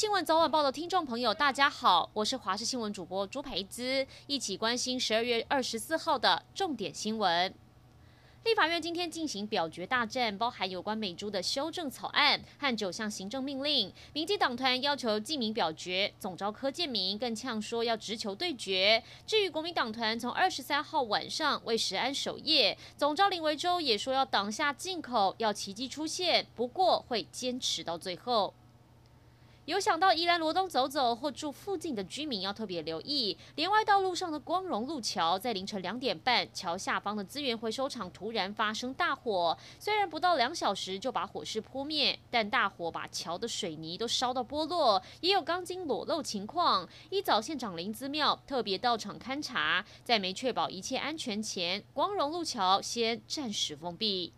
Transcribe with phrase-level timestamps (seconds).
[0.00, 7.54] 新闻早晚报的听众朋友，大家好，我是华视新闻主播朱培姿，一起关心十二月二十四号的重点新闻。
[8.44, 13.92] 立法院今天进行表决大战，包含有关美猪的修正草案和九项行政命令。
[14.14, 19.04] 民进党团要求记名表决，总召柯建铭更呛说要直球对决。
[19.26, 28.54] 至于国民党团，从二十三号晚上为食安守夜，总召林维洲也说要挡下进口，要奇迹出现，不过会坚持到最后。
[29.70, 46.88] 有想到宜兰罗东走走或住附近的居民要特别留意，连外道路上的光荣路桥，在凌晨两点半，桥下方的资源回收厂突然发生大火，虽然不到两小时就把火势扑灭，但大火把桥的水泥都烧到剥落，也有钢筋裸露情况。
[47.08, 54.32] 一早县长林姿妙特别到场勘查，在没确保一切安全前，光荣路桥先暂时封闭。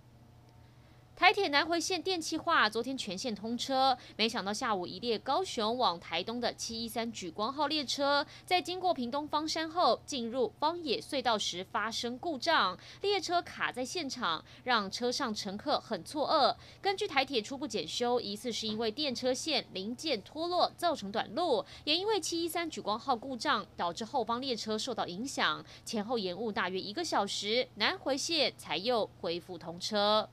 [1.14, 3.96] 台铁南回线电气化，昨天全线通车。
[4.16, 16.56] 没想到下午一列高雄往台东的七一三莒光号列车，在经过屏东方山后，进入方野隧道时发生故障，列车卡在现场，让车上乘客很错愕。
[16.80, 30.28] 根据台铁初步检修，疑似是因为电车线零件脱落造成短路，也因为七一三莒光号故障，导致后方列车受到影响，前后延误大约一个小时，南回线才又恢复通车。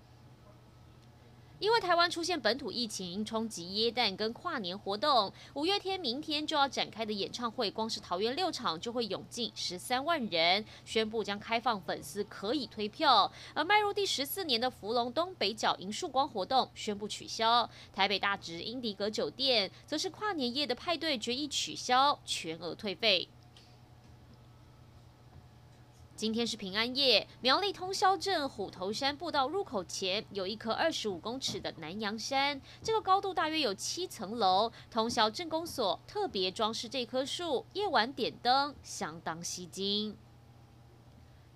[1.60, 10.64] 因为台湾出现本土疫情，冲击耶诞跟跨年活动，五月天明天就要展开的演唱会，光是桃园六场就会涌进十三万人。
[10.86, 17.70] 宣布将开放粉丝可以退票，而迈入第十四年的福隆东北角迎曙光活动宣布取消。
[17.94, 23.28] 台北大直英迪格酒店则是跨年夜的派对决议取消，全额退费。
[26.20, 34.70] 今天是平安夜，苗栗通霄镇虎头山步道入口前有一棵二十五公尺的南洋杉，这个高度大约有七层楼。
[34.92, 40.18] 通霄镇公所特别装饰这棵树，夜晚点灯相当吸睛。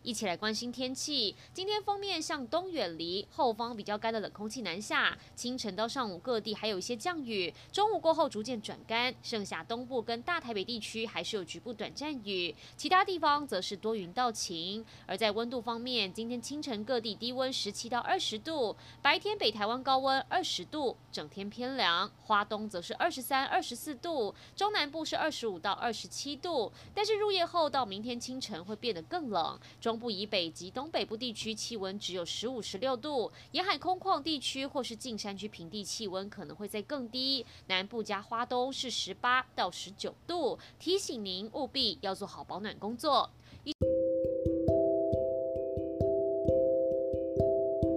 [0.03, 1.33] 一起来关心天气。
[1.53, 5.17] 今天锋面向东远离，后方比较干的冷空气南下。
[5.33, 9.15] 清晨到上午各地还有一些降雨，中午过后逐渐转干。
[9.23, 14.85] 剩下东部跟大台北地区还是有局部短暂雨，其他地方则是多云到晴。
[15.05, 22.11] 而在温度方面，今天清晨各地低温十七到二十度，白天北台湾高温二十度，整天偏凉。
[22.25, 26.69] 花东则是二十三、二十四度，中南部是二十五到二十七度。
[26.93, 29.57] 但是入夜后到明天清晨会变得更冷。
[29.79, 37.45] 中部以北及东北部地区气温只有十五、十六度，沿海空旷地区或是近山区平地气温可能会再更低。
[37.67, 43.29] 南部加花东是十八到十九度，提醒您务必要做好保暖工作。
[43.63, 43.73] 以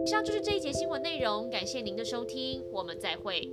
[0.08, 3.50] 上就是这一节新闻内容，感谢您的收听，我们再会。